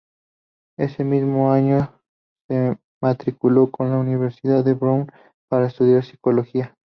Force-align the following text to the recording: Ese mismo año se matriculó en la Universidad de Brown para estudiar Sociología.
Ese 0.79 1.03
mismo 1.03 1.51
año 1.53 1.93
se 2.47 2.75
matriculó 3.03 3.69
en 3.77 3.91
la 3.91 3.99
Universidad 3.99 4.65
de 4.65 4.73
Brown 4.73 5.05
para 5.47 5.67
estudiar 5.67 6.03
Sociología. 6.03 6.75